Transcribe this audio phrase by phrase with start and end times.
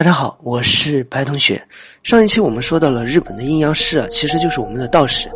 [0.00, 1.60] 大家好，我是白同学。
[2.04, 5.28] 上一期我们说到了日本的阴阳师啊，其实就是我们的道士。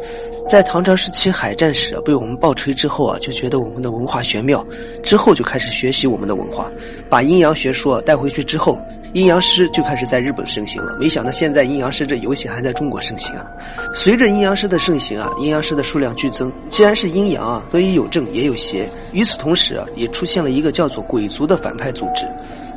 [0.48, 4.64] 在唐朝时期海战时啊，被我们暴锤之后啊，就觉得我们的文化玄妙，
[5.02, 6.70] 之后就开始学习我们的文化，
[7.10, 8.80] 把阴阳学说带回去之后，
[9.14, 10.96] 阴阳师就开始在日本盛行了。
[10.96, 13.44] 没想到现在阴阳师这游戏还在中国盛行啊！
[13.92, 16.52] 随着阴阳师的盛行啊，阴阳师的数量剧增。
[16.68, 18.88] 既然是阴阳啊，所以有正也有邪。
[19.10, 22.24] 与此同时啊，也出现了一个叫做鬼族的反派组织。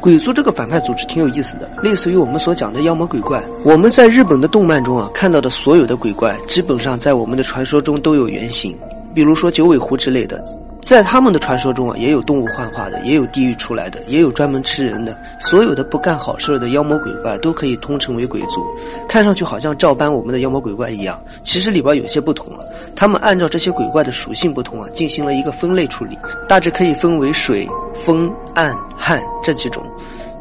[0.01, 3.43] 鬼族这个反派组织挺有意思的，类似于我们所讲的妖魔鬼怪。
[3.63, 8.77] 我们在日本的动漫中啊看到的所有的鬼怪，基本上在我们的传说中都有原型，
[9.13, 10.43] 比如说九尾狐之类的。
[10.81, 15.17] 在他们的传说中啊，也有动物幻化的，也有地狱出来的，也有专门吃人的。
[15.39, 18.63] 所有的不干好事的妖魔鬼怪都可以通称为鬼族，
[19.09, 22.59] 看上去好像照搬我们的妖魔鬼怪一样，其实里边有些不同啊。
[22.95, 26.15] 他们按照这些鬼怪的属性不同啊，进行了一个分类处理，
[26.47, 27.67] 大致可以分为水、
[28.03, 29.85] 风、暗、旱这几种。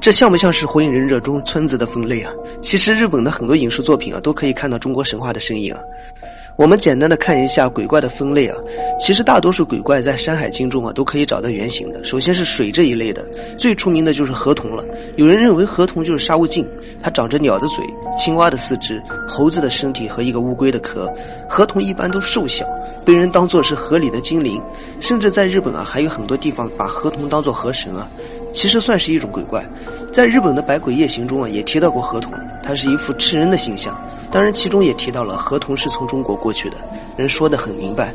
[0.01, 2.31] 这像不像是《火影忍者》中村子的分类啊？
[2.61, 5.81] 其实日本的很多影视作品啊，都可以看到中国神话的身影啊。
[6.57, 8.57] 我们简单的看一下鬼怪的分类啊，
[9.01, 12.05] 其实大多数鬼怪在《山海经》中啊都可以找到原型的。
[12.05, 13.27] 首先是水这一类的，
[13.59, 14.85] 最出名的就是河童了。
[15.17, 16.65] 有人认为河童就是沙悟净，
[17.03, 17.85] 它长着鸟的嘴、
[18.17, 21.13] 青蛙的四肢、猴子的身体和一个乌龟的壳。
[21.49, 22.65] 河童一般都瘦小，
[23.05, 24.63] 被人当作是河里的精灵，
[25.01, 28.09] 甚至在日本啊还有很多地方把河童当作河神啊，
[28.53, 29.65] 其实算是一种鬼怪。
[30.13, 32.33] 在日本的《百鬼夜行》中啊也提到过河童。
[32.65, 33.95] 它是一副吃人的形象，
[34.31, 36.77] 当然其中也提到了河童是从中国过去的，
[37.17, 38.13] 人说的很明白。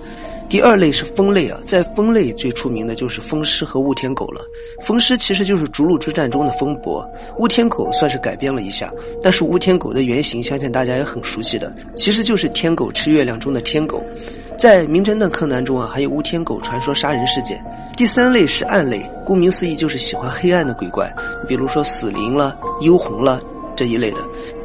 [0.49, 4.41] 第二类是风类啊，在风类最出名的就是风狮和雾天狗了。
[4.81, 8.91] 风狮其实就是逐鹿之战中的风伯，雾天狗算是改编了一下，
[9.21, 14.03] 但是雾天狗的原型相信大家也很熟悉的，其实就是天狗吃月亮中的天狗。
[14.57, 17.63] 在名侦探柯南中啊，还有雾天狗传说杀人事件。
[17.95, 21.13] 第三类是暗类，顾名思义就是喜欢黑暗的鬼怪，
[21.47, 23.39] 比如说死灵了、幽魂了。
[23.79, 24.17] 这一类的，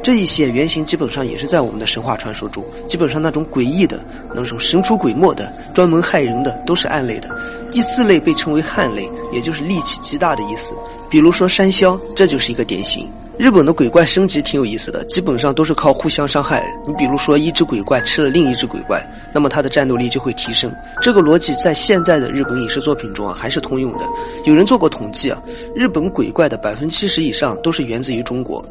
[0.03, 4.03] 这一些原型基本上也是在我们的神话传说中，基本上那种诡异的、
[4.35, 7.29] 那种神出鬼没的、专门害人的，都是暗类的。
[7.71, 10.73] 第四类被称为汉类，也就是力气极大的意思，
[11.09, 13.09] 比如说山魈，这就是一个典型。
[13.37, 16.65] 日本的鬼怪升级挺有意思的，基本上都是靠互相伤害。
[16.85, 19.01] 你比如说，一只鬼怪吃了另一只鬼怪，
[19.33, 20.73] 那么它的战斗力就会提升。
[21.01, 24.05] 这个逻辑在现在的日本影视作品中啊还是通用的。
[24.45, 25.41] 有人做过统计啊，
[25.75, 28.63] 日本鬼怪的百分之七十以上都是源自于中国。《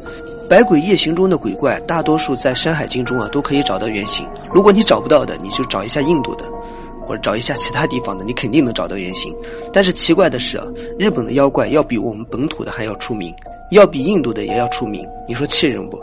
[0.47, 4.27] 百鬼夜行》中的鬼怪大多数在《山海经》中啊都可以找到原型。
[4.53, 6.45] 如果你找不到的，你就找一下印度的，
[7.01, 9.33] 或者找一下其他地方的，你肯定能找到原型。
[9.73, 10.67] 但是奇怪的是啊，
[10.99, 13.33] 日本的妖怪要比我们本土的还要出名。
[13.71, 15.99] 要比印度的也要出名，你说气人不？